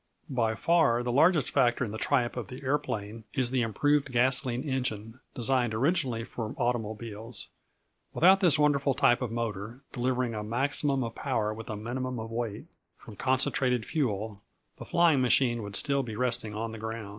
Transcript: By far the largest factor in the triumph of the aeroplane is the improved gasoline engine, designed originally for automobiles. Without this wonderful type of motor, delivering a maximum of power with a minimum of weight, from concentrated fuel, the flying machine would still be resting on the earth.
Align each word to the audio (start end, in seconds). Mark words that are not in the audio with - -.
By 0.31 0.55
far 0.55 1.03
the 1.03 1.11
largest 1.11 1.51
factor 1.51 1.85
in 1.85 1.91
the 1.91 1.99
triumph 1.99 2.35
of 2.35 2.47
the 2.47 2.63
aeroplane 2.63 3.23
is 3.35 3.51
the 3.51 3.61
improved 3.61 4.11
gasoline 4.11 4.63
engine, 4.63 5.19
designed 5.35 5.75
originally 5.75 6.23
for 6.23 6.55
automobiles. 6.57 7.49
Without 8.11 8.39
this 8.39 8.57
wonderful 8.57 8.95
type 8.95 9.21
of 9.21 9.31
motor, 9.31 9.81
delivering 9.93 10.33
a 10.33 10.43
maximum 10.43 11.03
of 11.03 11.13
power 11.13 11.53
with 11.53 11.69
a 11.69 11.75
minimum 11.77 12.19
of 12.19 12.31
weight, 12.31 12.65
from 12.97 13.15
concentrated 13.15 13.85
fuel, 13.85 14.41
the 14.79 14.85
flying 14.85 15.21
machine 15.21 15.61
would 15.61 15.75
still 15.75 16.01
be 16.01 16.15
resting 16.15 16.55
on 16.55 16.71
the 16.71 16.81
earth. 16.81 17.09